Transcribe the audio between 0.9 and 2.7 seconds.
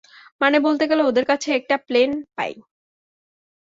ওদের কাছে একটা প্লেন পাই।